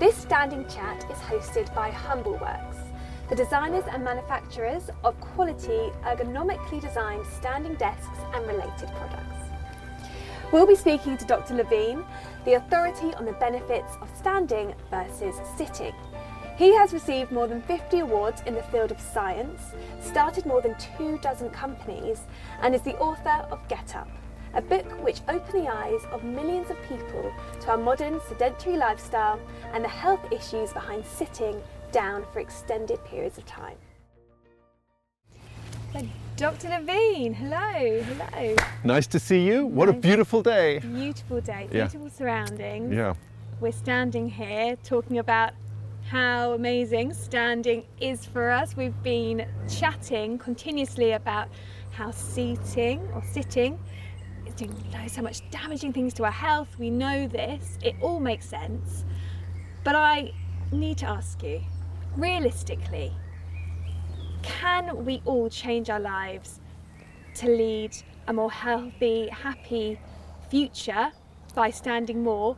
This 0.00 0.16
standing 0.16 0.66
chat 0.66 1.08
is 1.08 1.18
hosted 1.18 1.72
by 1.72 1.88
Humbleworks, 1.88 2.78
the 3.28 3.36
designers 3.36 3.84
and 3.88 4.02
manufacturers 4.02 4.90
of 5.04 5.18
quality, 5.20 5.92
ergonomically 6.02 6.80
designed 6.80 7.24
standing 7.26 7.76
desks 7.76 8.18
and 8.34 8.44
related 8.44 8.88
products. 8.88 9.50
We'll 10.50 10.66
be 10.66 10.74
speaking 10.74 11.16
to 11.16 11.24
Dr. 11.24 11.54
Levine, 11.54 12.04
the 12.44 12.54
authority 12.54 13.14
on 13.14 13.24
the 13.24 13.34
benefits 13.34 13.96
of 14.00 14.10
standing 14.18 14.74
versus 14.90 15.36
sitting. 15.56 15.94
He 16.56 16.74
has 16.74 16.92
received 16.92 17.30
more 17.30 17.46
than 17.46 17.62
50 17.62 18.00
awards 18.00 18.42
in 18.46 18.54
the 18.54 18.64
field 18.64 18.90
of 18.90 19.00
science, 19.00 19.62
started 20.00 20.44
more 20.44 20.60
than 20.60 20.74
two 20.96 21.18
dozen 21.18 21.50
companies, 21.50 22.22
and 22.62 22.74
is 22.74 22.82
the 22.82 22.98
author 22.98 23.46
of 23.48 23.66
Get 23.68 23.94
Up, 23.94 24.08
a 24.54 24.62
book 24.62 24.84
which 25.04 25.20
opened 25.28 25.64
the 25.64 25.68
eyes 25.68 26.00
of 26.12 26.22
millions 26.24 26.70
of 26.70 26.76
people 26.88 27.32
to 27.60 27.70
our 27.70 27.76
modern 27.78 28.20
sedentary 28.28 28.76
lifestyle 28.76 29.40
and 29.72 29.84
the 29.84 29.88
health 29.88 30.20
issues 30.32 30.72
behind 30.72 31.04
sitting 31.04 31.60
down 31.92 32.24
for 32.32 32.40
extended 32.40 33.04
periods 33.04 33.38
of 33.38 33.44
time. 33.46 33.76
Dr. 36.36 36.68
Levine, 36.68 37.32
hello, 37.32 38.02
hello. 38.02 38.56
Nice 38.82 39.06
to 39.06 39.20
see 39.20 39.46
you. 39.46 39.66
What 39.66 39.88
a 39.88 39.92
beautiful 39.92 40.42
day. 40.42 40.80
Beautiful 40.80 41.40
day, 41.40 41.68
Yeah. 41.70 41.84
beautiful 41.86 42.10
surroundings. 42.10 42.92
Yeah. 42.92 43.14
We're 43.60 43.70
standing 43.70 44.28
here 44.28 44.76
talking 44.82 45.18
about 45.18 45.52
how 46.10 46.52
amazing 46.52 47.14
standing 47.14 47.84
is 48.00 48.26
for 48.26 48.50
us. 48.50 48.76
We've 48.76 49.00
been 49.04 49.46
chatting 49.68 50.38
continuously 50.38 51.12
about 51.12 51.48
how 51.92 52.10
seating 52.10 53.00
or 53.14 53.22
sitting 53.22 53.78
doing 54.56 54.74
so 55.08 55.22
much 55.22 55.48
damaging 55.50 55.92
things 55.92 56.14
to 56.14 56.24
our 56.24 56.30
health. 56.30 56.78
We 56.78 56.90
know 56.90 57.26
this, 57.26 57.78
it 57.82 57.94
all 58.00 58.20
makes 58.20 58.46
sense. 58.46 59.04
But 59.82 59.96
I 59.96 60.32
need 60.72 60.98
to 60.98 61.06
ask 61.06 61.42
you 61.42 61.60
realistically, 62.16 63.12
can 64.42 65.04
we 65.04 65.22
all 65.24 65.48
change 65.48 65.90
our 65.90 66.00
lives 66.00 66.60
to 67.36 67.48
lead 67.48 67.96
a 68.28 68.32
more 68.32 68.50
healthy, 68.50 69.28
happy 69.28 69.98
future 70.48 71.12
by 71.54 71.70
standing 71.70 72.22
more, 72.22 72.56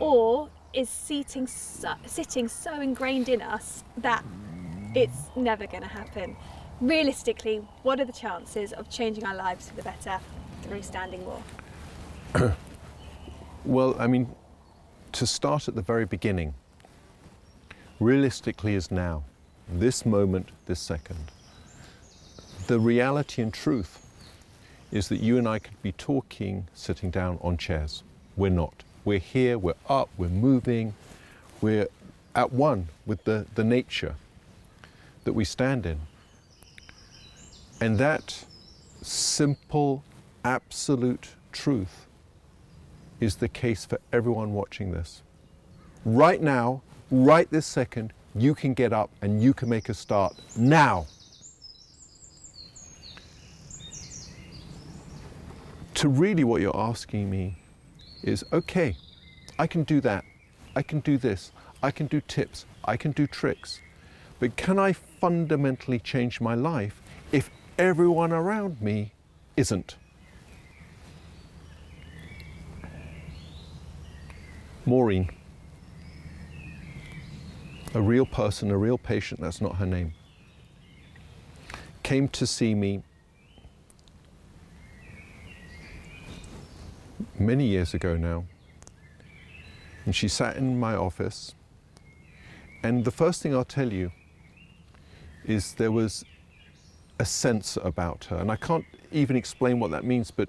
or 0.00 0.48
is 0.72 0.88
seating 0.88 1.46
so, 1.46 1.94
sitting 2.06 2.48
so 2.48 2.80
ingrained 2.80 3.28
in 3.28 3.40
us 3.40 3.84
that 3.96 4.24
it's 4.94 5.30
never 5.36 5.66
going 5.66 5.82
to 5.82 5.88
happen? 5.88 6.36
Realistically, 6.80 7.58
what 7.82 8.00
are 8.00 8.04
the 8.04 8.12
chances 8.12 8.72
of 8.72 8.90
changing 8.90 9.24
our 9.24 9.34
lives 9.34 9.70
for 9.70 9.76
the 9.76 9.82
better 9.82 10.20
through 10.66 10.82
standing 10.82 11.24
more? 11.24 11.42
Well, 13.64 13.96
I 13.98 14.06
mean, 14.06 14.28
to 15.10 15.26
start 15.26 15.66
at 15.66 15.74
the 15.74 15.82
very 15.82 16.04
beginning, 16.04 16.54
realistically 17.98 18.76
is 18.76 18.92
now, 18.92 19.24
this 19.68 20.06
moment, 20.06 20.50
this 20.66 20.78
second. 20.78 21.18
The 22.68 22.78
reality 22.78 23.42
and 23.42 23.52
truth 23.52 24.06
is 24.92 25.08
that 25.08 25.18
you 25.18 25.36
and 25.36 25.48
I 25.48 25.58
could 25.58 25.82
be 25.82 25.90
talking 25.90 26.68
sitting 26.74 27.10
down 27.10 27.40
on 27.42 27.56
chairs. 27.56 28.04
We're 28.36 28.50
not. 28.50 28.84
We're 29.04 29.18
here, 29.18 29.58
we're 29.58 29.74
up, 29.88 30.10
we're 30.16 30.28
moving, 30.28 30.94
we're 31.60 31.88
at 32.36 32.52
one 32.52 32.86
with 33.04 33.24
the, 33.24 33.46
the 33.56 33.64
nature 33.64 34.14
that 35.24 35.32
we 35.32 35.44
stand 35.44 35.86
in. 35.86 35.98
And 37.80 37.98
that 37.98 38.44
simple, 39.02 40.04
absolute 40.46 41.34
truth 41.50 42.06
is 43.18 43.36
the 43.36 43.48
case 43.48 43.84
for 43.84 43.98
everyone 44.12 44.52
watching 44.52 44.92
this. 44.92 45.22
Right 46.04 46.40
now, 46.40 46.82
right 47.10 47.50
this 47.50 47.66
second, 47.66 48.12
you 48.32 48.54
can 48.54 48.72
get 48.72 48.92
up 48.92 49.10
and 49.20 49.42
you 49.42 49.52
can 49.52 49.68
make 49.68 49.88
a 49.88 49.94
start 49.94 50.36
now. 50.56 51.06
To 55.94 56.08
really 56.08 56.44
what 56.44 56.60
you're 56.60 56.76
asking 56.76 57.28
me 57.28 57.58
is 58.22 58.44
okay, 58.52 58.96
I 59.58 59.66
can 59.66 59.82
do 59.82 60.00
that, 60.02 60.24
I 60.76 60.82
can 60.82 61.00
do 61.00 61.18
this, 61.18 61.50
I 61.82 61.90
can 61.90 62.06
do 62.06 62.20
tips, 62.20 62.66
I 62.84 62.96
can 62.96 63.10
do 63.10 63.26
tricks, 63.26 63.80
but 64.38 64.54
can 64.54 64.78
I 64.78 64.92
fundamentally 64.92 65.98
change 65.98 66.40
my 66.40 66.54
life 66.54 67.02
if 67.32 67.50
everyone 67.78 68.30
around 68.30 68.80
me 68.80 69.12
isn't? 69.56 69.96
Maureen, 74.86 75.28
a 77.92 78.00
real 78.00 78.24
person, 78.24 78.70
a 78.70 78.78
real 78.78 78.96
patient, 78.96 79.40
that's 79.40 79.60
not 79.60 79.76
her 79.76 79.86
name, 79.86 80.14
came 82.04 82.28
to 82.28 82.46
see 82.46 82.72
me 82.72 83.02
many 87.36 87.66
years 87.66 87.94
ago 87.94 88.16
now. 88.16 88.44
And 90.04 90.14
she 90.14 90.28
sat 90.28 90.56
in 90.56 90.78
my 90.78 90.94
office. 90.94 91.54
And 92.84 93.04
the 93.04 93.10
first 93.10 93.42
thing 93.42 93.52
I'll 93.52 93.64
tell 93.64 93.92
you 93.92 94.12
is 95.44 95.74
there 95.74 95.90
was 95.90 96.24
a 97.18 97.24
sense 97.24 97.76
about 97.82 98.26
her. 98.26 98.36
And 98.36 98.52
I 98.52 98.56
can't 98.56 98.84
even 99.10 99.34
explain 99.34 99.80
what 99.80 99.90
that 99.90 100.04
means, 100.04 100.30
but 100.30 100.48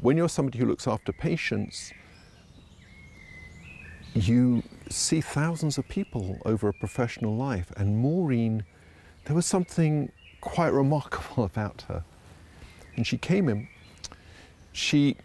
when 0.00 0.16
you're 0.16 0.28
somebody 0.28 0.58
who 0.58 0.66
looks 0.66 0.88
after 0.88 1.12
patients, 1.12 1.92
you 4.14 4.62
see 4.90 5.20
thousands 5.20 5.78
of 5.78 5.88
people 5.88 6.38
over 6.44 6.68
a 6.68 6.72
professional 6.72 7.34
life. 7.36 7.72
And 7.76 7.98
Maureen, 7.98 8.64
there 9.24 9.34
was 9.34 9.46
something 9.46 10.12
quite 10.40 10.72
remarkable 10.72 11.44
about 11.52 11.82
her. 11.88 12.04
And 12.96 13.06
she 13.06 13.16
came 13.16 13.48
in, 13.48 13.68
she 14.72 15.16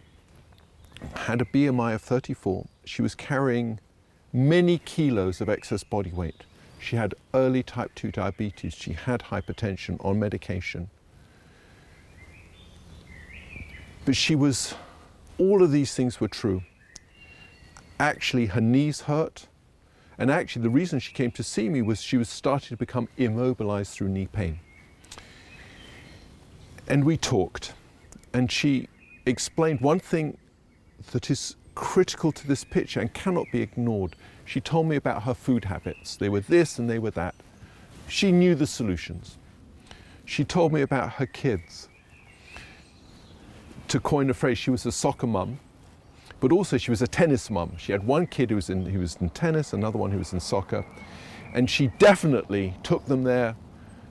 had 1.14 1.40
a 1.40 1.44
BMI 1.44 1.94
of 1.94 2.02
34. 2.02 2.66
She 2.84 3.02
was 3.02 3.14
carrying 3.14 3.78
many 4.32 4.78
kilos 4.78 5.40
of 5.40 5.48
excess 5.48 5.84
body 5.84 6.10
weight. 6.10 6.44
She 6.78 6.96
had 6.96 7.14
early 7.34 7.62
type 7.62 7.94
2 7.94 8.12
diabetes. 8.12 8.74
She 8.74 8.92
had 8.92 9.24
hypertension 9.24 10.02
on 10.04 10.18
medication. 10.18 10.88
But 14.04 14.16
she 14.16 14.34
was, 14.34 14.74
all 15.36 15.62
of 15.62 15.70
these 15.70 15.94
things 15.94 16.20
were 16.20 16.28
true. 16.28 16.62
Actually, 18.00 18.46
her 18.46 18.60
knees 18.60 19.02
hurt. 19.02 19.46
And 20.18 20.30
actually, 20.30 20.62
the 20.62 20.70
reason 20.70 20.98
she 20.98 21.12
came 21.12 21.30
to 21.32 21.42
see 21.42 21.68
me 21.68 21.82
was 21.82 22.00
she 22.00 22.16
was 22.16 22.28
starting 22.28 22.70
to 22.70 22.76
become 22.76 23.08
immobilized 23.16 23.92
through 23.92 24.08
knee 24.08 24.26
pain. 24.26 24.58
And 26.88 27.04
we 27.04 27.16
talked. 27.16 27.74
And 28.32 28.50
she 28.50 28.88
explained 29.26 29.80
one 29.80 30.00
thing 30.00 30.38
that 31.12 31.30
is 31.30 31.56
critical 31.74 32.32
to 32.32 32.46
this 32.48 32.64
picture 32.64 33.00
and 33.00 33.12
cannot 33.14 33.46
be 33.52 33.60
ignored. 33.62 34.16
She 34.44 34.60
told 34.60 34.88
me 34.88 34.96
about 34.96 35.22
her 35.22 35.34
food 35.34 35.64
habits. 35.64 36.16
They 36.16 36.28
were 36.28 36.40
this 36.40 36.78
and 36.78 36.90
they 36.90 36.98
were 36.98 37.12
that. 37.12 37.34
She 38.08 38.32
knew 38.32 38.54
the 38.54 38.66
solutions. 38.66 39.38
She 40.24 40.44
told 40.44 40.72
me 40.72 40.82
about 40.82 41.12
her 41.14 41.26
kids. 41.26 41.88
To 43.88 44.00
coin 44.00 44.28
a 44.28 44.34
phrase, 44.34 44.58
she 44.58 44.70
was 44.70 44.84
a 44.84 44.92
soccer 44.92 45.26
mum, 45.26 45.60
but 46.40 46.52
also 46.52 46.78
she 46.78 46.90
was 46.90 47.02
a 47.02 47.06
tennis 47.06 47.50
mum. 47.50 47.76
She 47.76 47.92
had 47.92 48.06
one 48.06 48.26
kid 48.26 48.50
who 48.50 48.56
was 48.56 48.70
in, 48.70 48.86
who 48.86 49.00
was 49.00 49.16
in 49.16 49.30
tennis, 49.30 49.72
another 49.72 49.98
one 49.98 50.10
who 50.10 50.18
was 50.18 50.32
in 50.32 50.40
soccer, 50.40 50.84
and 51.54 51.68
she 51.68 51.88
definitely 51.98 52.74
took 52.82 53.04
them 53.06 53.24
there. 53.24 53.56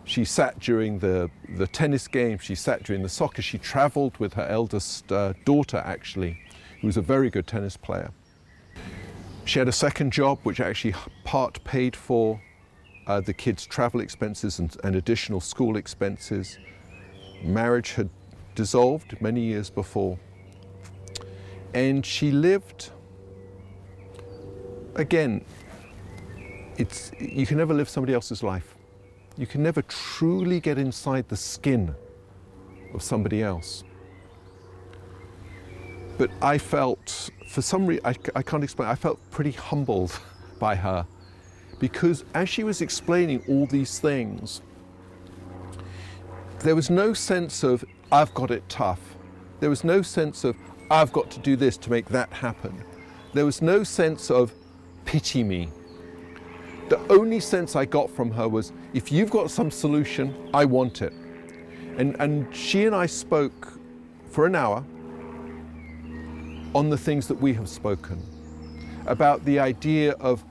She 0.05 0.23
sat 0.23 0.59
during 0.59 0.99
the, 0.99 1.29
the 1.49 1.67
tennis 1.67 2.07
game, 2.07 2.37
she 2.37 2.55
sat 2.55 2.83
during 2.83 3.03
the 3.03 3.09
soccer, 3.09 3.41
she 3.41 3.57
traveled 3.57 4.17
with 4.17 4.33
her 4.33 4.47
eldest 4.47 5.11
uh, 5.11 5.33
daughter 5.45 5.81
actually, 5.85 6.39
who 6.81 6.87
was 6.87 6.97
a 6.97 7.01
very 7.01 7.29
good 7.29 7.45
tennis 7.45 7.75
player. 7.75 8.11
She 9.45 9.59
had 9.59 9.67
a 9.67 9.73
second 9.73 10.11
job 10.11 10.39
which 10.43 10.59
actually 10.59 10.95
part 11.23 11.63
paid 11.63 11.95
for 11.95 12.41
uh, 13.05 13.21
the 13.21 13.33
kids' 13.33 13.65
travel 13.65 14.01
expenses 14.01 14.59
and, 14.59 14.75
and 14.83 14.95
additional 14.95 15.39
school 15.39 15.77
expenses. 15.77 16.57
Marriage 17.43 17.93
had 17.93 18.09
dissolved 18.55 19.21
many 19.21 19.41
years 19.41 19.69
before. 19.69 20.19
And 21.73 22.05
she 22.05 22.31
lived, 22.31 22.91
again, 24.95 25.43
it's, 26.77 27.11
you 27.19 27.45
can 27.45 27.57
never 27.57 27.73
live 27.73 27.89
somebody 27.89 28.13
else's 28.13 28.43
life. 28.43 28.75
You 29.37 29.45
can 29.45 29.61
never 29.61 29.81
truly 29.83 30.59
get 30.59 30.77
inside 30.77 31.29
the 31.29 31.37
skin 31.37 31.93
of 32.93 33.01
somebody 33.01 33.43
else. 33.43 33.83
But 36.17 36.31
I 36.41 36.57
felt, 36.57 37.29
for 37.49 37.61
some 37.61 37.85
reason, 37.85 38.05
I, 38.05 38.15
I 38.35 38.41
can't 38.41 38.63
explain, 38.63 38.89
I 38.89 38.95
felt 38.95 39.19
pretty 39.29 39.51
humbled 39.51 40.19
by 40.59 40.75
her 40.75 41.05
because 41.79 42.25
as 42.33 42.49
she 42.49 42.63
was 42.63 42.81
explaining 42.81 43.43
all 43.47 43.67
these 43.67 43.99
things, 43.99 44.61
there 46.59 46.75
was 46.75 46.89
no 46.89 47.13
sense 47.13 47.63
of, 47.63 47.85
I've 48.11 48.33
got 48.33 48.49
it 48.49 48.67
tough. 48.67 49.15
There 49.59 49.69
was 49.69 49.83
no 49.83 50.01
sense 50.01 50.43
of, 50.43 50.55
I've 50.89 51.11
got 51.11 51.29
to 51.31 51.39
do 51.39 51.55
this 51.55 51.77
to 51.77 51.89
make 51.89 52.05
that 52.09 52.31
happen. 52.31 52.83
There 53.33 53.45
was 53.45 53.61
no 53.61 53.83
sense 53.83 54.31
of, 54.31 54.53
pity 55.05 55.43
me. 55.43 55.69
the 56.89 56.99
only 57.09 57.39
sense 57.39 57.75
I 57.75 57.85
got 57.85 58.09
from 58.09 58.31
her 58.31 58.47
was 58.47 58.71
if 58.93 59.11
you've 59.11 59.29
got 59.29 59.51
some 59.51 59.69
solution, 59.69 60.49
I 60.53 60.63
want 60.65 61.01
it. 61.01 61.13
And, 61.97 62.15
and 62.19 62.53
she 62.55 62.85
and 62.85 62.95
I 62.95 63.05
spoke 63.05 63.79
for 64.29 64.45
an 64.45 64.55
hour 64.55 64.83
on 66.73 66.89
the 66.89 66.97
things 66.97 67.27
that 67.27 67.39
we 67.39 67.53
have 67.53 67.67
spoken 67.67 68.21
about 69.07 69.43
the 69.45 69.59
idea 69.59 70.11
of 70.13 70.43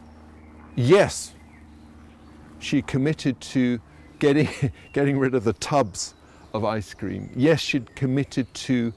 yes, 0.75 1.35
she 2.59 2.83
committed 2.83 3.41
to 3.41 3.81
getting, 4.19 4.49
getting 4.93 5.19
rid 5.19 5.35
of 5.35 5.45
the 5.45 5.53
tubs 5.55 6.15
of 6.53 6.65
ice 6.65 6.93
cream. 6.95 7.31
Yes, 7.37 7.61
she'd 7.61 7.95
committed 7.95 8.53
to 8.55 8.93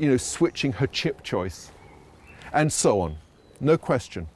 you 0.00 0.08
know, 0.08 0.16
switching 0.16 0.72
her 0.72 0.86
chip 0.86 1.22
choice 1.22 1.70
and 2.52 2.72
so 2.72 3.00
on. 3.00 3.18
No 3.60 3.76
question. 3.76 4.28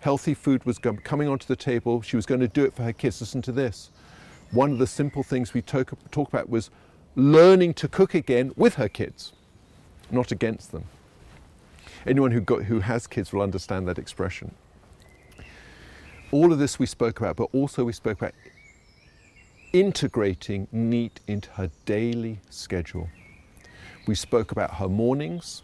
Healthy 0.00 0.34
food 0.34 0.64
was 0.64 0.78
coming 0.78 1.28
onto 1.28 1.46
the 1.46 1.56
table. 1.56 2.02
She 2.02 2.14
was 2.14 2.26
going 2.26 2.40
to 2.40 2.48
do 2.48 2.64
it 2.64 2.74
for 2.74 2.82
her 2.82 2.92
kids. 2.92 3.20
Listen 3.20 3.40
to 3.42 3.52
this. 3.52 3.90
One 4.50 4.70
of 4.70 4.78
the 4.78 4.86
simple 4.86 5.22
things 5.22 5.54
we 5.54 5.62
talk, 5.62 5.92
talk 6.10 6.28
about 6.28 6.48
was 6.48 6.70
learning 7.16 7.74
to 7.74 7.88
cook 7.88 8.14
again 8.14 8.52
with 8.54 8.74
her 8.74 8.88
kids, 8.88 9.32
not 10.10 10.30
against 10.30 10.72
them. 10.72 10.84
Anyone 12.06 12.30
who, 12.30 12.40
got, 12.40 12.64
who 12.64 12.80
has 12.80 13.06
kids 13.06 13.32
will 13.32 13.42
understand 13.42 13.88
that 13.88 13.98
expression. 13.98 14.54
All 16.30 16.52
of 16.52 16.58
this 16.58 16.78
we 16.78 16.86
spoke 16.86 17.18
about, 17.20 17.36
but 17.36 17.48
also 17.52 17.84
we 17.84 17.92
spoke 17.92 18.18
about 18.18 18.34
integrating 19.72 20.68
NEAT 20.70 21.20
into 21.26 21.50
her 21.52 21.70
daily 21.86 22.40
schedule. 22.50 23.08
We 24.08 24.14
spoke 24.14 24.52
about 24.52 24.76
her 24.76 24.88
mornings. 24.88 25.62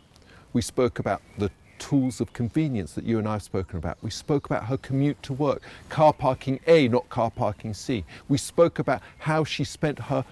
We 0.52 0.60
spoke 0.60 0.98
about 0.98 1.22
the 1.38 1.50
tools 1.78 2.20
of 2.20 2.34
convenience 2.34 2.92
that 2.92 3.04
you 3.06 3.18
and 3.18 3.26
I 3.26 3.32
have 3.32 3.42
spoken 3.42 3.78
about. 3.78 3.96
We 4.02 4.10
spoke 4.10 4.44
about 4.44 4.66
her 4.66 4.76
commute 4.76 5.22
to 5.22 5.32
work, 5.32 5.62
car 5.88 6.12
parking 6.12 6.60
A, 6.66 6.86
not 6.88 7.08
car 7.08 7.30
parking 7.30 7.72
C. 7.72 8.04
We 8.28 8.36
spoke 8.36 8.78
about 8.78 9.00
how 9.16 9.44
she 9.44 9.64
spent 9.64 9.98
her 9.98 10.26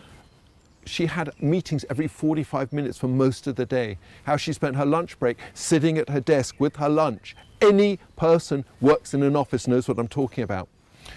she 0.85 1.07
had 1.07 1.31
meetings 1.41 1.87
every 1.89 2.07
45 2.07 2.73
minutes 2.75 2.99
for 2.99 3.09
most 3.09 3.47
of 3.47 3.57
the 3.57 3.65
day. 3.65 3.97
How 4.25 4.37
she 4.37 4.53
spent 4.53 4.77
her 4.77 4.85
lunch 4.85 5.19
break 5.19 5.39
sitting 5.55 5.97
at 5.97 6.11
her 6.11 6.21
desk 6.21 6.57
with 6.59 6.77
her 6.77 6.91
lunch. 6.91 7.35
Any 7.63 7.99
person 8.17 8.67
works 8.83 9.15
in 9.15 9.23
an 9.23 9.37
office 9.37 9.67
knows 9.67 9.89
what 9.89 9.99
I'm 9.99 10.09
talking 10.09 10.45
about. 10.45 10.69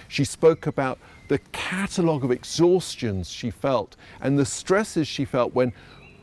She 0.07 0.23
spoke 0.23 0.65
about 0.65 0.99
the 1.27 1.39
catalogue 1.51 2.23
of 2.23 2.31
exhaustions 2.31 3.29
she 3.29 3.49
felt 3.49 3.95
and 4.21 4.37
the 4.37 4.45
stresses 4.45 5.07
she 5.07 5.25
felt 5.25 5.53
when 5.53 5.73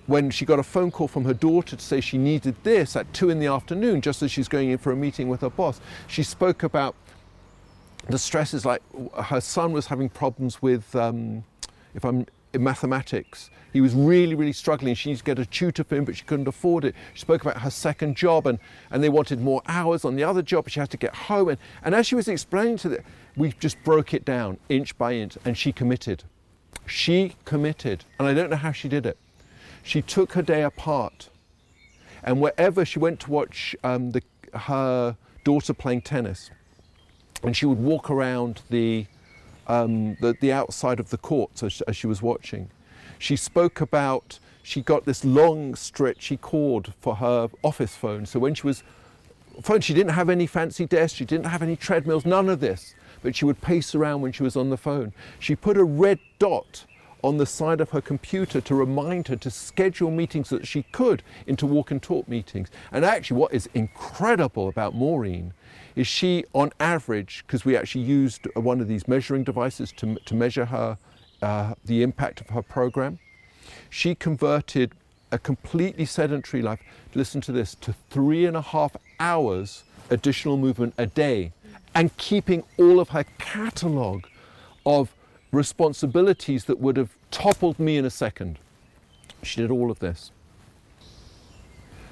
when 0.07 0.31
she 0.31 0.45
got 0.45 0.59
a 0.59 0.63
phone 0.63 0.91
call 0.91 1.09
from 1.09 1.25
her 1.25 1.35
daughter 1.35 1.77
to 1.77 1.83
say 1.83 2.01
she 2.01 2.19
needed 2.19 2.57
this 2.65 2.97
at 2.97 3.13
two 3.13 3.31
in 3.31 3.39
the 3.39 3.47
afternoon, 3.47 4.01
just 4.01 4.23
as 4.23 4.31
she's 4.31 4.49
going 4.49 4.71
in 4.71 4.79
for 4.79 4.93
a 4.93 4.97
meeting 4.97 5.29
with 5.29 5.41
her 5.43 5.51
boss, 5.51 5.81
she 6.09 6.23
spoke 6.23 6.63
about 6.63 6.95
the 8.09 8.19
stresses 8.19 8.65
like 8.67 8.83
her 9.25 9.41
son 9.41 9.73
was 9.73 9.87
having 9.87 10.09
problems 10.09 10.61
with, 10.61 10.95
um, 10.97 11.45
if 11.95 12.05
I'm 12.05 12.27
in 12.53 12.63
mathematics. 12.63 13.49
He 13.73 13.81
was 13.81 13.95
really, 13.95 14.35
really 14.35 14.53
struggling. 14.53 14.95
She 14.95 15.11
needed 15.11 15.21
to 15.21 15.25
get 15.25 15.39
a 15.39 15.47
tutor 15.47 15.85
for 15.85 15.95
him, 15.95 16.05
but 16.05 16.17
she 16.17 16.25
couldn't 16.25 16.49
afford 16.49 16.85
it. 16.85 16.95
She 17.15 17.21
spoke 17.21 17.41
about 17.43 17.59
her 17.59 17.71
second 17.71 18.17
job 18.17 18.47
and, 18.47 18.59
and 18.91 19.03
they 19.03 19.09
wanted 19.09 19.41
more 19.41 19.63
hours 19.67 20.05
on 20.05 20.17
the 20.17 20.25
other 20.25 20.43
job, 20.43 20.65
but 20.65 20.73
she 20.73 20.81
had 20.81 20.91
to 20.91 20.99
get 20.99 21.15
home. 21.15 21.49
And, 21.49 21.59
and 21.83 21.95
as 21.95 22.07
she 22.07 22.15
was 22.15 22.29
explaining 22.29 22.77
to 22.79 22.91
them, 22.91 23.05
we 23.37 23.53
just 23.61 23.83
broke 23.83 24.13
it 24.13 24.27
down 24.27 24.59
inch 24.69 24.99
by 24.99 25.15
inch, 25.15 25.39
and 25.45 25.57
she 25.57 25.73
committed. 25.73 26.25
She 26.85 27.37
committed. 27.47 28.05
And 28.19 28.29
I 28.29 28.35
don't 28.35 28.51
know 28.51 28.57
how 28.57 28.73
she 28.73 28.89
did 28.89 29.07
it 29.07 29.17
she 29.82 30.02
took 30.02 30.32
her 30.32 30.43
day 30.43 30.62
apart. 30.62 31.29
And 32.23 32.40
wherever 32.40 32.84
she 32.84 32.99
went 32.99 33.20
to 33.20 33.31
watch 33.31 33.75
um, 33.82 34.12
the, 34.12 34.23
her 34.55 35.17
daughter 35.44 35.75
playing 35.75 36.02
tennis, 36.02 36.50
and 37.43 37.56
she 37.56 37.67
would 37.67 37.79
walk 37.79 38.11
around 38.11 38.62
the, 38.70 39.06
um, 39.67 40.17
the, 40.20 40.37
the, 40.40 40.52
outside 40.52 41.00
of 41.00 41.11
the 41.11 41.19
courts 41.19 41.62
as, 41.62 41.81
as 41.82 41.96
she 41.96 42.06
was 42.06 42.23
watching. 42.23 42.70
She 43.19 43.34
spoke 43.34 43.81
about, 43.81 44.38
she 44.62 44.81
got 44.81 45.05
this 45.05 45.25
long 45.25 45.75
stretchy 45.75 46.37
cord 46.37 46.94
for 47.00 47.17
her 47.17 47.50
office 47.64 47.96
phone. 47.96 48.26
So 48.26 48.38
when 48.38 48.55
she 48.55 48.67
was 48.67 48.84
phone, 49.61 49.81
she 49.81 49.94
didn't 49.94 50.12
have 50.12 50.31
any 50.31 50.46
fancy 50.46 50.87
desk, 50.87 51.17
she 51.17 51.25
didn't 51.25 51.46
have 51.46 51.62
any 51.62 51.75
treadmills, 51.75 52.25
none 52.25 52.49
of 52.49 52.61
this. 52.61 52.94
But 53.23 53.34
she 53.37 53.44
would 53.44 53.61
pace 53.61 53.94
around 53.94 54.20
when 54.20 54.32
she 54.32 54.43
was 54.43 54.56
on 54.56 54.70
the 54.70 54.76
phone. 54.76 55.12
She 55.38 55.55
put 55.55 55.76
a 55.76 55.84
red 55.84 56.19
dot 56.38 56.84
on 57.23 57.37
the 57.37 57.47
side 57.47 57.81
of 57.81 57.91
her 57.91 58.01
computer 58.01 58.61
to 58.61 58.75
remind 58.75 59.29
her 59.29 59.37
to 59.37 59.51
schedule 59.51 60.11
meetings 60.11 60.49
that 60.51 60.67
she 60.67 60.83
could 60.93 61.23
into 61.47 61.67
walk 61.67 61.91
and 61.91 62.03
talk 62.03 62.29
meetings. 62.29 62.69
And 62.91 63.05
actually, 63.05 63.39
what 63.39 63.55
is 63.55 63.69
incredible 63.75 64.69
about 64.69 64.95
Maureen 64.95 65.55
is 65.95 66.07
she, 66.07 66.45
on 66.53 66.73
average, 66.81 67.45
because 67.47 67.65
we 67.65 67.77
actually 67.77 68.05
used 68.05 68.47
one 68.55 68.81
of 68.81 68.89
these 68.89 69.07
measuring 69.07 69.45
devices 69.45 69.93
to, 69.93 70.17
to 70.25 70.35
measure 70.35 70.65
her, 70.67 70.99
uh, 71.43 71.75
the 71.85 72.03
impact 72.03 72.41
of 72.41 72.51
her 72.51 72.63
program, 72.63 73.19
she 73.91 74.15
converted 74.15 74.93
a 75.31 75.39
completely 75.39 76.05
sedentary 76.05 76.63
life, 76.63 76.81
listen 77.15 77.41
to 77.41 77.53
this, 77.53 77.75
to 77.77 77.95
three 78.11 78.45
and 78.47 78.57
a 78.57 78.63
half 78.63 78.97
hours 79.19 79.85
additional 80.11 80.57
movement 80.57 80.95
a 80.99 81.07
day 81.07 81.53
and 81.95 82.17
keeping 82.17 82.65
all 82.79 83.01
of 83.01 83.11
her 83.11 83.25
catalogue 83.39 84.27
of 84.85 85.15
responsibilities 85.53 86.65
that 86.65 86.81
would 86.81 86.97
have 86.97 87.11
toppled 87.31 87.79
me 87.79 87.97
in 87.99 88.05
a 88.05 88.11
second. 88.11 88.59
She 89.43 89.61
did 89.61 89.71
all 89.71 89.91
of 89.91 89.99
this. 89.99 90.31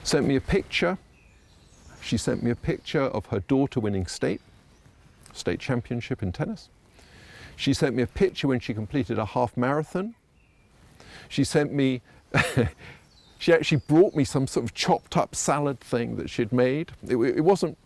Sent 0.03 0.27
me 0.27 0.37
a 0.37 0.41
picture. 0.41 0.99
She 2.03 2.17
sent 2.17 2.43
me 2.43 2.51
a 2.51 2.57
picture 2.57 3.03
of 3.03 3.27
her 3.27 3.41
daughter 3.41 3.81
winning 3.81 4.07
state, 4.07 4.41
state 5.33 5.61
championship 5.61 6.23
in 6.23 6.33
tennis. 6.33 6.69
She 7.57 7.75
sent 7.75 7.95
me 7.95 8.03
a 8.03 8.07
picture 8.07 8.49
when 8.49 8.61
she 8.61 8.73
completed 8.73 9.19
a 9.19 9.25
half 9.27 9.57
marathon. 9.57 10.15
She 11.29 11.45
sent 11.45 11.73
me, 11.73 12.01
she 13.39 13.53
actually 13.53 13.83
brought 13.87 14.15
me 14.15 14.25
some 14.25 14.47
sort 14.47 14.65
of 14.65 14.75
chopped 14.75 15.17
up 15.17 15.35
salad 15.35 15.81
thing 15.81 16.17
that 16.17 16.31
she'd 16.31 16.53
made. 16.53 16.93
It, 17.07 17.17
it 17.17 17.43
wasn't 17.43 17.77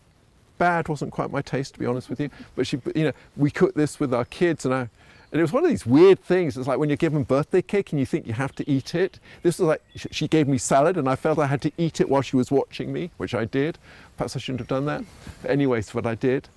bad, 0.57 0.87
wasn't 0.87 1.11
quite 1.11 1.31
my 1.31 1.41
taste 1.41 1.73
to 1.73 1.79
be 1.79 1.85
honest 1.85 2.09
with 2.09 2.19
you, 2.19 2.29
but 2.55 2.65
she, 2.65 2.79
you 2.95 3.05
know, 3.05 3.11
we 3.35 3.51
cooked 3.51 3.75
this 3.75 3.99
with 3.99 4.13
our 4.13 4.25
kids 4.25 4.65
and 4.65 4.73
I, 4.73 4.89
and 5.35 5.41
it 5.41 5.43
was 5.43 5.51
one 5.51 5.65
of 5.65 5.69
these 5.69 5.85
weird 5.85 6.23
things. 6.23 6.55
It's 6.55 6.65
like 6.65 6.79
when 6.79 6.87
you're 6.87 6.95
given 6.95 7.23
birthday 7.23 7.61
cake 7.61 7.91
and 7.91 7.99
you 7.99 8.05
think 8.05 8.25
you 8.25 8.31
have 8.31 8.55
to 8.55 8.71
eat 8.71 8.95
it. 8.95 9.19
This 9.43 9.59
was 9.59 9.67
like 9.67 9.81
she 9.93 10.29
gave 10.29 10.47
me 10.47 10.57
salad 10.57 10.95
and 10.95 11.09
I 11.09 11.17
felt 11.17 11.39
I 11.39 11.47
had 11.47 11.61
to 11.63 11.73
eat 11.77 11.99
it 11.99 12.07
while 12.07 12.21
she 12.21 12.37
was 12.37 12.51
watching 12.51 12.93
me, 12.93 13.11
which 13.17 13.35
I 13.35 13.43
did. 13.43 13.77
Perhaps 14.15 14.37
I 14.37 14.39
shouldn't 14.39 14.61
have 14.61 14.69
done 14.69 14.85
that. 14.85 15.03
But 15.41 15.51
anyways, 15.51 15.93
what 15.93 16.07
I 16.07 16.15
did. 16.15 16.47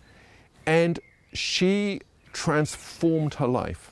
And 0.64 1.00
she 1.32 2.02
transformed 2.32 3.34
her 3.34 3.48
life. 3.48 3.90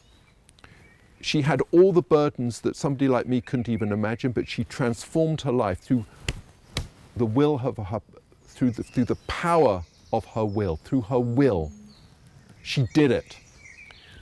She 1.21 1.43
had 1.43 1.62
all 1.73 1.93
the 1.93 2.00
burdens 2.00 2.61
that 2.61 2.76
somebody 2.76 3.09
like 3.09 3.26
me 3.26 3.40
couldn't 3.40 3.69
even 3.69 3.90
imagine, 3.90 4.31
but 4.31 4.47
she 4.47 4.62
transformed 4.62 5.40
her 5.40 5.50
life 5.50 5.81
through 5.81 6.07
the 7.16 7.26
will 7.26 7.61
of 7.64 7.76
her, 7.78 8.02
through 8.45 8.71
the, 8.71 8.85
through 8.85 9.07
the 9.07 9.16
power 9.26 9.83
of 10.12 10.25
her 10.26 10.45
will, 10.45 10.76
through 10.76 11.00
her 11.00 11.19
will. 11.19 11.73
She 12.62 12.87
did 12.95 13.11
it. 13.11 13.37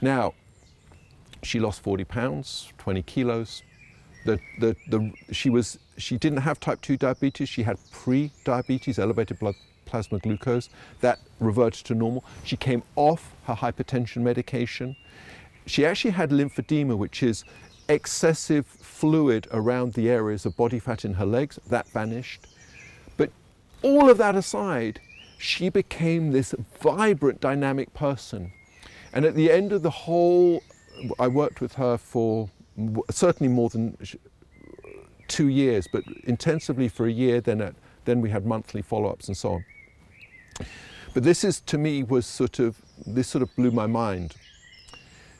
Now, 0.01 0.33
she 1.43 1.59
lost 1.59 1.81
40 1.81 2.03
pounds, 2.05 2.71
20 2.77 3.01
kilos. 3.03 3.63
The, 4.25 4.39
the, 4.59 4.75
the, 4.89 5.11
she, 5.31 5.49
was, 5.49 5.77
she 5.97 6.17
didn't 6.17 6.39
have 6.39 6.59
type 6.59 6.81
2 6.81 6.97
diabetes, 6.97 7.49
she 7.49 7.63
had 7.63 7.77
pre 7.91 8.31
diabetes, 8.43 8.97
elevated 8.97 9.39
blood 9.39 9.55
plasma 9.85 10.19
glucose. 10.19 10.69
That 11.01 11.19
reverted 11.39 11.85
to 11.85 11.95
normal. 11.95 12.23
She 12.43 12.57
came 12.57 12.83
off 12.95 13.33
her 13.45 13.53
hypertension 13.53 14.17
medication. 14.17 14.95
She 15.65 15.85
actually 15.85 16.11
had 16.11 16.31
lymphedema, 16.31 16.97
which 16.97 17.23
is 17.23 17.43
excessive 17.87 18.65
fluid 18.65 19.47
around 19.51 19.93
the 19.93 20.09
areas 20.09 20.45
of 20.45 20.57
body 20.57 20.79
fat 20.79 21.05
in 21.05 21.15
her 21.15 21.25
legs. 21.25 21.59
That 21.69 21.87
vanished. 21.89 22.47
But 23.17 23.31
all 23.81 24.09
of 24.09 24.17
that 24.17 24.35
aside, 24.35 24.99
she 25.37 25.69
became 25.69 26.31
this 26.31 26.53
vibrant, 26.79 27.41
dynamic 27.41 27.93
person. 27.93 28.51
And 29.13 29.25
at 29.25 29.35
the 29.35 29.51
end 29.51 29.71
of 29.71 29.81
the 29.81 29.89
whole 29.89 30.61
I 31.19 31.27
worked 31.27 31.61
with 31.61 31.73
her 31.73 31.97
for 31.97 32.49
certainly 33.09 33.51
more 33.51 33.69
than 33.69 33.97
two 35.27 35.47
years, 35.47 35.87
but 35.91 36.03
intensively 36.23 36.87
for 36.87 37.05
a 37.07 37.11
year. 37.11 37.41
Then, 37.41 37.61
at, 37.61 37.75
then 38.05 38.21
we 38.21 38.29
had 38.29 38.45
monthly 38.45 38.81
follow-ups 38.81 39.27
and 39.27 39.37
so 39.37 39.53
on. 39.53 39.65
But 41.13 41.23
this 41.23 41.43
is 41.43 41.61
to 41.61 41.77
me 41.77 42.03
was 42.03 42.25
sort 42.25 42.59
of 42.59 42.81
this 43.05 43.27
sort 43.27 43.41
of 43.41 43.55
blew 43.55 43.71
my 43.71 43.87
mind. 43.87 44.35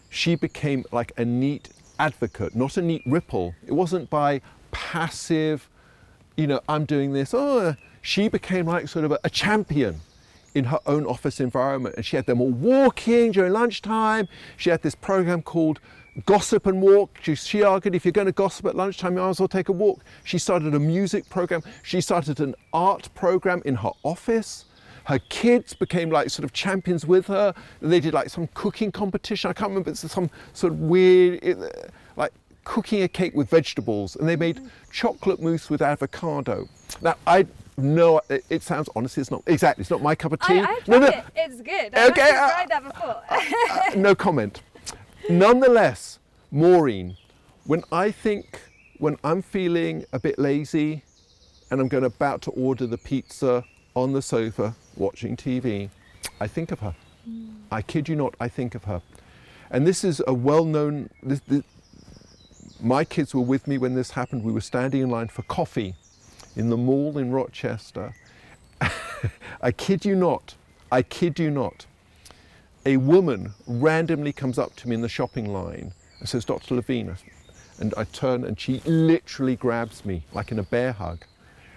She 0.10 0.36
became 0.36 0.86
like 0.92 1.12
a 1.18 1.26
NEAT 1.26 1.70
advocate, 2.00 2.56
not 2.56 2.78
a 2.78 2.82
NEAT 2.82 3.04
ripple. 3.06 3.56
It 3.66 3.74
wasn't 3.74 4.10
by 4.10 4.42
passive, 4.72 5.70
you 6.38 6.48
know, 6.48 6.62
I'm 6.70 6.86
doing 6.86 7.14
this. 7.14 7.34
Oh, 7.34 7.76
she 8.02 8.28
became 8.30 8.66
like 8.66 8.88
sort 8.88 9.06
of 9.06 9.12
a, 9.12 9.20
a 9.24 9.30
champion 9.30 10.00
in 10.56 10.66
her 10.66 10.80
own 10.88 11.06
office 11.06 11.40
environment. 11.40 11.96
And 11.98 12.06
she 12.06 12.16
had 12.16 12.26
them 12.26 12.42
all 12.42 12.50
walking 12.50 13.32
during 13.32 13.52
lunchtime. 13.54 14.28
She 14.58 14.70
had 14.70 14.82
this 14.82 14.96
program 14.96 15.42
called 15.42 15.80
Gossip 16.26 16.66
and 16.66 16.82
Walk. 16.82 17.20
She, 17.22 17.36
she 17.36 17.62
argued 17.62 17.94
if 17.94 18.06
you're 18.06 18.14
going 18.14 18.26
to 18.28 18.32
gossip 18.32 18.66
at 18.66 18.76
lunchtime, 18.76 19.14
you 19.14 19.20
might 19.22 19.30
as 19.30 19.40
well 19.40 19.50
take 19.50 19.70
a 19.70 19.74
walk. 19.74 20.02
She 20.24 20.38
started 20.38 20.74
a 20.74 20.80
music 20.80 21.30
program. 21.30 21.62
She 21.84 22.00
started 22.02 22.40
an 22.40 22.56
art 22.74 23.10
program 23.14 23.62
in 23.66 23.76
her 23.76 23.92
office. 24.04 24.66
Her 25.04 25.20
kids 25.20 25.74
became 25.76 26.10
like 26.10 26.30
sort 26.30 26.46
of 26.46 26.54
champions 26.54 27.06
with 27.06 27.28
her. 27.28 27.54
They 27.82 28.00
did 28.00 28.14
like 28.14 28.30
some 28.30 28.48
cooking 28.54 28.92
competition. 28.92 29.50
I 29.50 29.54
can't 29.54 29.70
remember. 29.70 29.92
It's 29.92 30.10
some 30.10 30.32
sort 30.54 30.74
of 30.74 30.80
weird, 30.80 31.44
it- 31.44 31.92
like 32.16 32.32
cooking 32.64 33.04
a 33.04 33.08
cake 33.08 33.36
with 33.36 33.48
vegetables, 33.50 34.16
and 34.16 34.28
they 34.28 34.36
made 34.36 34.60
chocolate 34.92 35.40
mousse 35.40 35.70
with 35.70 35.82
avocado. 35.84 36.68
Now 37.02 37.16
I 37.28 37.46
know 37.78 38.22
it, 38.30 38.46
it 38.50 38.64
sounds 38.64 38.90
honestly, 38.96 39.22
it's 39.22 39.32
not 39.32 39.44
exactly. 39.48 39.82
It's 39.82 39.92
not 39.92 40.02
my 40.02 40.16
cup 40.16 40.32
of 40.34 40.40
tea. 40.42 40.60
I, 40.60 40.64
I've 40.66 40.88
no, 40.88 41.00
no, 41.00 41.08
it. 41.08 41.24
It's 41.36 41.62
good. 41.62 41.94
I've 41.96 42.12
Okay, 42.12 42.30
uh, 42.30 42.50
tried 42.50 42.70
that 42.70 42.84
before. 42.84 43.22
uh, 43.30 43.96
no 43.96 44.16
comment. 44.16 44.62
Nonetheless, 45.30 46.20
Maureen, 46.52 47.18
when 47.66 47.84
I 47.92 48.12
think, 48.12 48.62
when 49.00 49.18
I'm 49.24 49.42
feeling 49.42 50.06
a 50.14 50.20
bit 50.20 50.38
lazy 50.38 51.04
and 51.72 51.82
I'm 51.82 51.88
going 51.88 52.04
about 52.04 52.42
to 52.44 52.52
order 52.52 52.86
the 52.86 52.98
pizza 52.98 53.64
on 53.96 54.14
the 54.14 54.22
sofa 54.22 54.76
watching 54.96 55.36
TV, 55.36 55.90
I 56.40 56.48
think 56.48 56.72
of 56.72 56.80
her. 56.80 56.96
I 57.72 57.82
kid 57.82 58.08
you 58.08 58.16
not, 58.16 58.36
I 58.40 58.48
think 58.48 58.76
of 58.76 58.84
her. 58.84 59.02
And 59.72 59.88
this 59.88 60.04
is 60.04 60.22
a 60.28 60.34
well 60.34 60.64
known, 60.64 61.10
this, 61.24 61.40
this, 61.48 61.64
my 62.80 63.04
kids 63.04 63.34
were 63.34 63.42
with 63.42 63.68
me 63.68 63.80
when 63.80 63.96
this 63.96 64.12
happened. 64.12 64.44
We 64.44 64.52
were 64.52 64.62
standing 64.62 65.02
in 65.02 65.10
line 65.10 65.30
for 65.30 65.42
coffee 65.44 65.96
in 66.56 66.70
the 66.70 66.78
mall 66.78 67.18
in 67.18 67.32
Rochester. 67.32 68.14
I 69.62 69.72
kid 69.72 70.06
you 70.06 70.16
not, 70.16 70.56
I 70.92 71.02
kid 71.02 71.40
you 71.40 71.52
not 71.52 71.86
a 72.86 72.98
woman 72.98 73.54
randomly 73.66 74.32
comes 74.32 74.60
up 74.60 74.76
to 74.76 74.88
me 74.88 74.96
in 74.96 75.02
the 75.02 75.10
shopping 75.10 75.52
line 75.52 75.92
and 76.20 76.30
says, 76.30 76.46
Dr. 76.46 76.76
Levine. 76.76 77.16
And 77.80 77.94
I 77.98 78.04
turn 78.06 78.46
and 78.46 78.60
she 78.60 78.80
literally 78.86 79.56
grabs 79.56 80.06
me 80.06 80.24
like 80.34 80.52
in 80.52 80.60
a 80.60 80.64
bear 80.64 80.94
hug. 80.94 81.26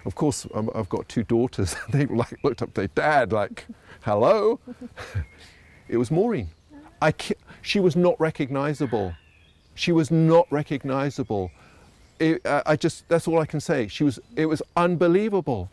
Of 0.05 0.15
course, 0.15 0.47
um, 0.53 0.69
I've 0.73 0.87
got 0.87 1.09
two 1.09 1.23
daughters. 1.23 1.75
they 1.89 2.05
like 2.05 2.41
looked 2.43 2.61
up 2.61 2.73
to 2.75 2.81
their 2.81 2.87
dad 2.87 3.31
like, 3.31 3.65
hello? 4.01 4.59
it 5.89 5.97
was 5.97 6.11
Maureen. 6.11 6.49
I, 7.01 7.11
ki- 7.11 7.35
she 7.61 7.79
was 7.79 7.95
not 7.95 8.19
recognizable. 8.19 9.13
She 9.75 9.91
was 9.91 10.11
not 10.11 10.47
recognizable. 10.51 11.51
It, 12.19 12.41
I 12.45 12.75
just, 12.75 13.07
that's 13.07 13.27
all 13.27 13.39
I 13.39 13.45
can 13.45 13.59
say. 13.59 13.87
She 13.87 14.03
was, 14.03 14.19
it 14.35 14.45
was 14.45 14.61
unbelievable. 14.75 15.69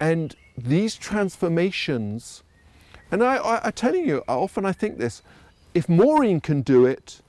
And 0.00 0.36
these 0.56 0.96
transformations, 0.96 2.42
and 3.10 3.22
I, 3.24 3.36
I, 3.36 3.60
I'm 3.64 3.72
telling 3.72 4.06
you, 4.06 4.22
often 4.28 4.64
I 4.64 4.72
think 4.72 4.98
this 4.98 5.22
if 5.74 5.88
Maureen 5.88 6.40
can 6.40 6.62
do 6.62 6.86
it, 6.86 7.20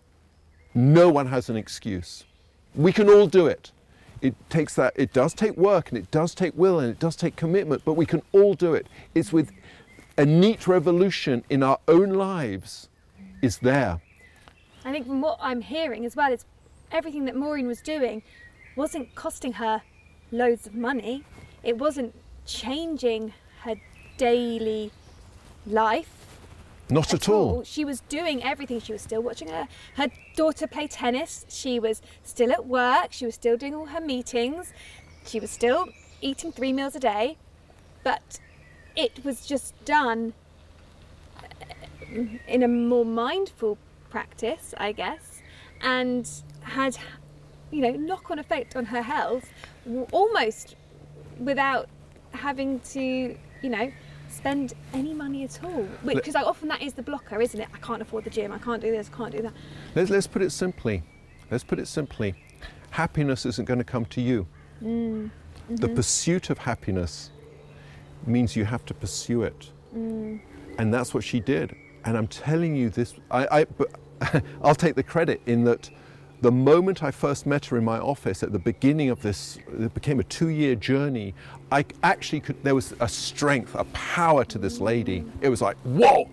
no 0.74 1.10
one 1.10 1.28
has 1.28 1.50
an 1.50 1.56
excuse. 1.56 2.26
We 2.76 2.92
can 2.92 3.10
all 3.10 3.28
do 3.28 3.48
it. 3.48 3.72
It 4.22 4.36
takes 4.50 4.76
that, 4.76 4.94
it 4.96 5.14
does 5.14 5.34
take 5.34 5.56
work 5.56 5.90
and 5.90 5.98
it 5.98 6.12
does 6.12 6.36
take 6.36 6.58
will 6.58 6.80
and 6.80 6.90
it 6.90 7.00
does 7.00 7.16
take 7.16 7.36
commitment, 7.36 7.84
but 7.86 7.94
we 7.94 8.06
can 8.06 8.22
all 8.32 8.54
do 8.54 8.74
it. 8.74 8.88
It's 9.16 9.32
with 9.32 9.52
a 10.18 10.26
neat 10.26 10.68
revolution 10.68 11.44
in 11.50 11.64
our 11.64 11.80
own 11.88 12.10
lives 12.10 12.90
is 13.42 13.60
there. 13.60 14.02
I 14.84 14.92
think 14.92 15.08
from 15.08 15.22
what 15.22 15.38
I'm 15.42 15.62
hearing 15.62 16.06
as 16.06 16.16
well 16.16 16.32
is 16.32 16.46
everything 16.92 17.26
that 17.26 17.36
Maureen 17.36 17.68
was 17.68 17.82
doing 17.82 18.22
wasn't 18.76 19.14
costing 19.16 19.54
her 19.54 19.82
loads 20.32 20.68
of 20.68 20.76
money. 20.76 21.24
It 21.64 21.78
wasn't 21.78 22.14
changing 22.46 23.34
her 23.62 23.76
daily 24.18 24.92
life 25.66 26.38
Not 26.90 27.14
at, 27.14 27.30
all. 27.30 27.64
She 27.64 27.86
was 27.86 28.02
doing 28.02 28.44
everything. 28.44 28.80
She 28.80 28.92
was 28.92 29.02
still 29.02 29.22
watching 29.22 29.50
her 29.50 29.68
her 29.96 30.08
daughter 30.36 30.68
play 30.68 30.88
tennis. 30.88 31.46
She 31.50 31.80
was 31.80 32.02
still 32.24 32.52
at 32.52 32.66
work. 32.66 33.12
She 33.12 33.26
was 33.26 33.36
still 33.36 33.58
doing 33.58 33.76
all 33.76 33.88
her 33.88 34.02
meetings. 34.02 34.74
She 35.26 35.40
was 35.40 35.52
still 35.52 35.90
eating 36.22 36.52
three 36.52 36.74
meals 36.74 36.96
a 36.96 37.00
day, 37.00 37.38
but 38.04 38.40
it 38.96 39.24
was 39.24 39.46
just 39.46 39.74
done 39.86 40.34
uh, 41.38 42.24
in 42.48 42.64
a 42.64 42.68
more 42.68 43.06
mindful 43.06 43.78
practice, 44.10 44.74
I 44.78 44.92
guess, 44.92 45.42
and 45.82 46.30
had 46.62 46.98
you 47.72 47.82
know 47.82 47.92
knock-on 47.92 48.40
effect 48.40 48.76
on 48.76 48.86
her 48.86 49.02
health, 49.02 49.52
almost 50.12 50.76
without 51.40 51.88
having 52.32 52.80
to 52.82 53.36
you 53.62 53.70
know 53.70 53.92
spend 54.30 54.74
any 54.94 55.14
money 55.14 55.44
at 55.44 55.64
all. 55.64 55.88
Because 56.06 56.36
often 56.36 56.68
that 56.70 56.82
is 56.82 56.94
the 56.94 57.02
blocker, 57.02 57.42
isn't 57.42 57.60
it? 57.60 57.68
I 57.74 57.78
can't 57.80 58.02
afford 58.02 58.24
the 58.24 58.30
gym. 58.30 58.52
I 58.52 58.60
can't 58.60 58.82
do 58.82 58.92
this. 58.92 59.10
I 59.12 59.18
can't 59.18 59.32
do 59.32 59.42
that. 59.42 59.54
Let's, 59.96 60.10
let's 60.10 60.28
put 60.28 60.42
it 60.42 60.52
simply. 60.52 61.04
Let's 61.50 61.64
put 61.64 61.80
it 61.80 61.88
simply. 61.88 62.36
Happiness 62.92 63.46
isn't 63.46 63.66
going 63.66 63.80
to 63.80 63.84
come 63.84 64.06
to 64.06 64.22
you. 64.22 64.48
Mm. 64.84 65.32
The 65.70 65.88
mm-hmm. 65.88 65.96
pursuit 65.96 66.50
of 66.50 66.60
happiness 66.60 67.32
means 68.26 68.56
you 68.56 68.66
have 68.66 68.86
to 68.86 68.94
pursue 68.94 69.44
it. 69.44 69.72
Mm. 69.96 70.40
And 70.78 70.94
that's 70.94 71.14
what 71.14 71.24
she 71.24 71.40
did. 71.40 71.76
And 72.06 72.18
I'm 72.18 72.28
telling 72.28 72.76
you 72.76 72.90
this, 72.90 73.16
I, 73.32 73.60
I, 73.60 73.66
but 73.66 73.90
I'll 74.64 74.76
take 74.76 74.96
the 74.96 75.04
credit 75.04 75.42
in 75.46 75.64
that 75.66 75.90
the 76.42 76.52
moment 76.52 77.04
I 77.04 77.12
first 77.12 77.46
met 77.46 77.66
her 77.66 77.78
in 77.78 77.84
my 77.84 78.00
office 78.00 78.44
at 78.44 78.52
the 78.52 78.60
beginning 78.60 79.10
of 79.10 79.22
this, 79.22 79.60
it 79.78 79.94
became 79.94 80.20
a 80.20 80.24
two 80.24 80.48
year 80.50 80.76
journey, 80.76 81.34
I 81.72 81.86
actually 82.04 82.40
could, 82.40 82.64
there 82.64 82.76
was 82.76 82.94
a 83.00 83.10
strength, 83.10 83.76
a 83.76 83.84
power 83.86 84.46
to 84.46 84.58
this 84.58 84.80
lady. 84.80 85.26
It 85.42 85.50
was 85.50 85.62
like, 85.62 85.78
whoa! 85.78 86.30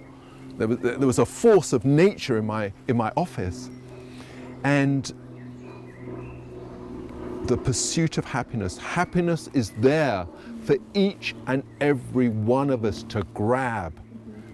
There 0.59 0.69
was, 0.69 0.79
there 0.79 0.99
was 0.99 1.19
a 1.19 1.27
force 1.27 1.73
of 1.73 1.85
nature 1.85 2.39
in 2.39 2.47
my, 2.47 2.73
in 2.89 2.97
my 2.97 3.13
office. 3.17 3.69
And 4.65 5.13
the 7.47 7.57
pursuit 7.57 8.19
of 8.19 8.25
happiness. 8.25 8.77
Happiness 8.79 9.49
is 9.53 9.71
there 9.79 10.27
for 10.65 10.77
each 10.95 11.35
and 11.47 11.63
every 11.81 12.29
one 12.29 12.71
of 12.71 12.85
us 12.85 13.03
to 13.05 13.23
grab. 13.35 13.93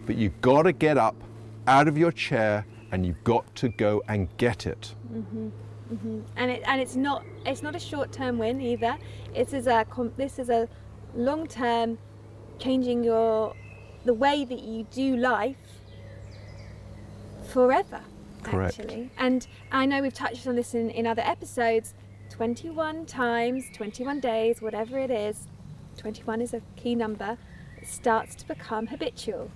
But 0.06 0.16
you've 0.16 0.40
got 0.40 0.62
to 0.62 0.72
get 0.72 0.98
up 0.98 1.14
out 1.66 1.88
of 1.88 1.96
your 1.96 2.12
chair 2.12 2.66
and 2.92 3.06
you've 3.06 3.24
got 3.24 3.52
to 3.56 3.68
go 3.70 4.02
and 4.08 4.28
get 4.36 4.66
it. 4.66 4.94
Mm-hmm. 5.12 5.48
Mm-hmm. 5.92 6.20
and 6.36 6.50
it 6.50 6.62
and 6.66 6.80
it's 6.80 6.96
not 6.96 7.22
it's 7.44 7.62
not 7.62 7.76
a 7.76 7.78
short 7.78 8.12
term 8.12 8.38
win 8.38 8.60
either. 8.62 8.96
This 9.34 9.52
is 9.52 9.66
a 9.66 9.84
this 10.16 10.38
is 10.38 10.48
a 10.48 10.68
long 11.14 11.46
term 11.46 11.98
changing 12.58 13.04
your 13.04 13.54
the 14.04 14.14
way 14.14 14.44
that 14.44 14.60
you 14.60 14.86
do 14.90 15.16
life 15.16 15.56
forever. 17.52 18.00
Correct. 18.42 18.78
Actually, 18.78 19.10
and 19.18 19.46
I 19.70 19.84
know 19.86 20.00
we've 20.00 20.14
touched 20.14 20.46
on 20.46 20.56
this 20.56 20.74
in, 20.74 20.90
in 20.90 21.06
other 21.06 21.22
episodes. 21.22 21.94
Twenty 22.30 22.70
one 22.70 23.04
times, 23.04 23.66
twenty 23.74 24.04
one 24.04 24.20
days, 24.20 24.62
whatever 24.62 24.98
it 24.98 25.10
is. 25.10 25.46
Twenty 25.98 26.22
one 26.22 26.40
is 26.40 26.54
a 26.54 26.62
key 26.76 26.94
number. 26.94 27.36
It 27.76 27.86
starts 27.86 28.34
to 28.36 28.48
become 28.48 28.86
habitual. 28.86 29.50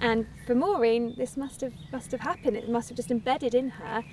And 0.00 0.26
for 0.46 0.54
Maureen, 0.54 1.14
this 1.16 1.36
must 1.36 1.60
have 1.60 1.74
must 1.92 2.10
have 2.12 2.20
happened. 2.20 2.56
It 2.56 2.68
must 2.68 2.88
have 2.88 2.96
just 2.96 3.10
embedded 3.10 3.54
in 3.54 3.70
her. 3.70 4.04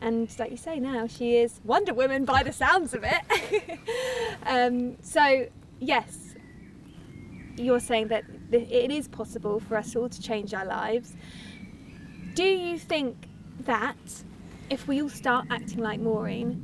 And 0.00 0.30
like 0.38 0.50
you 0.50 0.56
say, 0.56 0.80
now 0.80 1.06
she 1.06 1.36
is 1.36 1.60
Wonder 1.64 1.92
Woman 1.92 2.24
by 2.24 2.42
the 2.42 2.52
sounds 2.52 2.94
of 2.94 3.04
it. 3.04 3.78
um, 4.46 4.96
so 5.02 5.46
yes, 5.78 6.34
you're 7.56 7.80
saying 7.80 8.08
that 8.08 8.24
it 8.52 8.90
is 8.90 9.08
possible 9.08 9.60
for 9.60 9.76
us 9.76 9.94
all 9.94 10.08
to 10.08 10.22
change 10.22 10.54
our 10.54 10.64
lives. 10.64 11.14
Do 12.34 12.44
you 12.44 12.78
think 12.78 13.28
that 13.60 13.96
if 14.70 14.86
we 14.86 15.02
all 15.02 15.08
start 15.08 15.46
acting 15.50 15.80
like 15.80 16.00
Maureen, 16.00 16.60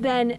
then 0.00 0.38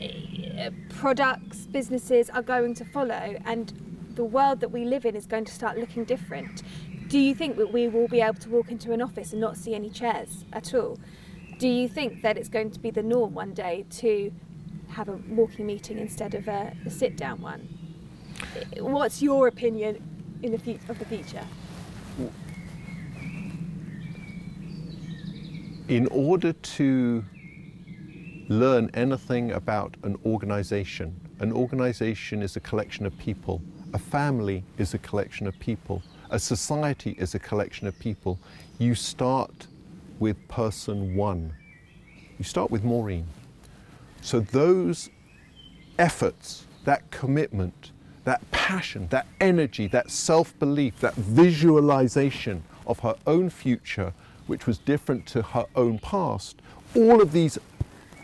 eh, 0.00 0.70
products, 0.90 1.66
businesses 1.66 2.30
are 2.30 2.42
going 2.42 2.74
to 2.74 2.84
follow, 2.84 3.36
and 3.44 3.87
the 4.18 4.24
world 4.24 4.58
that 4.58 4.72
we 4.72 4.84
live 4.84 5.06
in 5.06 5.14
is 5.14 5.26
going 5.26 5.44
to 5.44 5.52
start 5.52 5.78
looking 5.78 6.02
different. 6.02 6.64
Do 7.06 7.20
you 7.20 7.36
think 7.36 7.56
that 7.56 7.72
we 7.72 7.86
will 7.86 8.08
be 8.08 8.20
able 8.20 8.40
to 8.40 8.50
walk 8.50 8.72
into 8.72 8.92
an 8.92 9.00
office 9.00 9.30
and 9.30 9.40
not 9.40 9.56
see 9.56 9.76
any 9.76 9.90
chairs 9.90 10.44
at 10.52 10.74
all? 10.74 10.98
Do 11.60 11.68
you 11.68 11.88
think 11.88 12.22
that 12.22 12.36
it's 12.36 12.48
going 12.48 12.72
to 12.72 12.80
be 12.80 12.90
the 12.90 13.02
norm 13.02 13.32
one 13.32 13.54
day 13.54 13.86
to 14.00 14.32
have 14.88 15.08
a 15.08 15.12
walking 15.28 15.66
meeting 15.66 15.98
instead 15.98 16.34
of 16.34 16.48
a, 16.48 16.76
a 16.84 16.90
sit 16.90 17.16
down 17.16 17.40
one? 17.40 17.68
What's 18.80 19.22
your 19.22 19.46
opinion 19.46 20.02
in 20.42 20.50
the 20.50 20.58
fu- 20.58 20.80
of 20.88 20.98
the 20.98 21.04
future? 21.04 21.46
In 25.86 26.08
order 26.08 26.52
to 26.52 27.24
learn 28.48 28.90
anything 28.94 29.52
about 29.52 29.96
an 30.02 30.18
organization, 30.26 31.20
an 31.38 31.52
organization 31.52 32.42
is 32.42 32.56
a 32.56 32.60
collection 32.60 33.06
of 33.06 33.16
people, 33.16 33.62
a 33.92 33.98
family 33.98 34.64
is 34.76 34.94
a 34.94 34.98
collection 34.98 35.46
of 35.46 35.58
people, 35.58 36.02
a 36.30 36.38
society 36.38 37.16
is 37.18 37.34
a 37.34 37.38
collection 37.38 37.86
of 37.86 37.98
people. 37.98 38.38
You 38.78 38.94
start 38.94 39.66
with 40.18 40.36
person 40.48 41.16
one. 41.16 41.54
You 42.38 42.44
start 42.44 42.70
with 42.70 42.84
Maureen. 42.84 43.26
So 44.20 44.40
those 44.40 45.10
efforts, 45.98 46.66
that 46.84 47.10
commitment, 47.10 47.92
that 48.24 48.48
passion, 48.50 49.08
that 49.08 49.26
energy, 49.40 49.86
that 49.88 50.10
self 50.10 50.56
belief, 50.58 51.00
that 51.00 51.14
visualization 51.14 52.62
of 52.86 53.00
her 53.00 53.16
own 53.26 53.50
future, 53.50 54.12
which 54.46 54.66
was 54.66 54.78
different 54.78 55.26
to 55.26 55.42
her 55.42 55.66
own 55.74 55.98
past, 55.98 56.60
all 56.94 57.20
of 57.22 57.32
these 57.32 57.58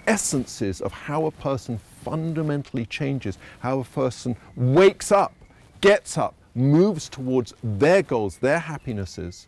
essences 0.06 0.80
of 0.80 0.92
how 0.92 1.26
a 1.26 1.30
person 1.30 1.78
fundamentally 2.04 2.84
changes, 2.86 3.38
how 3.60 3.80
a 3.80 3.84
person 3.84 4.36
wakes 4.56 5.10
up, 5.10 5.34
gets 5.84 6.16
up, 6.16 6.34
moves 6.54 7.10
towards 7.10 7.52
their 7.62 8.02
goals, 8.02 8.38
their 8.38 8.58
happinesses, 8.58 9.46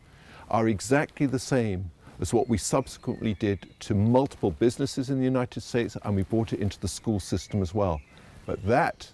are 0.50 0.68
exactly 0.68 1.24
the 1.24 1.38
same 1.38 1.90
as 2.20 2.34
what 2.34 2.46
we 2.46 2.58
subsequently 2.58 3.32
did 3.32 3.66
to 3.80 3.94
multiple 3.94 4.50
businesses 4.50 5.08
in 5.08 5.16
the 5.16 5.24
United 5.24 5.62
States, 5.62 5.96
and 6.04 6.14
we 6.14 6.24
brought 6.24 6.52
it 6.52 6.60
into 6.60 6.78
the 6.78 6.88
school 6.88 7.18
system 7.18 7.62
as 7.62 7.72
well. 7.72 8.02
But 8.44 8.62
that, 8.66 9.10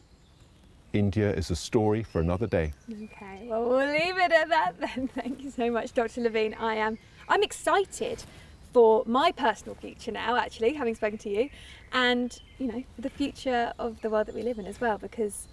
India, 0.93 1.33
is 1.33 1.53
a 1.53 1.55
story 1.55 2.03
for 2.03 2.21
another 2.21 2.49
day. 2.49 2.73
Okay, 2.91 3.47
well, 3.47 3.69
we'll 3.69 3.93
leave 3.93 4.19
it 4.19 4.33
at 4.33 4.49
that 4.49 4.81
then. 4.81 5.07
Thank 5.15 5.45
you 5.45 5.53
so 5.53 5.71
much, 5.71 5.93
Dr. 5.93 6.23
Levine. 6.23 6.55
I 6.55 6.75
am, 6.75 6.99
I'm 7.29 7.45
excited 7.45 8.25
for 8.73 9.05
my 9.07 9.31
personal 9.31 9.77
future 9.77 10.11
now, 10.11 10.35
actually, 10.35 10.75
having 10.75 10.97
spoken 10.97 11.19
to 11.19 11.31
you, 11.31 11.51
and 11.93 12.41
you 12.59 12.67
know, 12.67 12.83
the 12.99 13.11
future 13.11 13.73
of 13.79 14.01
the 14.01 14.11
world 14.11 14.27
that 14.27 14.35
we 14.35 14.43
live 14.43 14.59
in 14.59 14.67
as 14.67 14.81
well, 14.81 14.99
because 14.99 15.47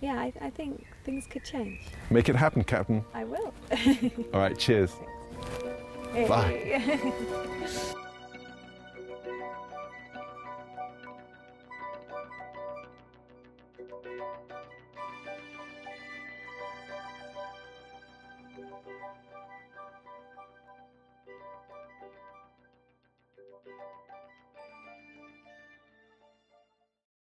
yeah, 0.00 0.14
I, 0.14 0.32
I 0.40 0.50
think 0.50 0.86
things 1.04 1.26
could 1.26 1.44
change. 1.44 1.80
Make 2.10 2.28
it 2.28 2.36
happen, 2.36 2.64
Captain. 2.64 3.04
I 3.14 3.24
will. 3.24 3.52
All 4.32 4.40
right, 4.40 4.58
cheers. 4.58 4.92
Bye. 6.28 7.12